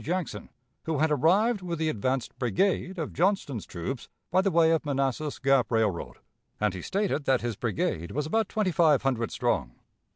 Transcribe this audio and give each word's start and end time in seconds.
Jackson, 0.03 0.49
who 0.85 0.97
had 0.97 1.11
arrived 1.11 1.61
with 1.61 1.77
the 1.77 1.87
advanced 1.87 2.35
brigade 2.39 2.97
of 2.97 3.13
Johnston's 3.13 3.67
troops 3.67 4.09
by 4.31 4.41
the 4.41 4.49
way 4.49 4.71
of 4.71 4.83
Manassas 4.83 5.37
Gap 5.37 5.71
Railroad, 5.71 6.17
and 6.59 6.73
he 6.73 6.81
stated 6.81 7.25
that 7.25 7.41
his 7.41 7.55
brigade 7.55 8.09
was 8.09 8.25
about 8.25 8.49
twenty 8.49 8.71
five 8.71 9.03
hundred 9.03 9.29
strong. 9.29 9.75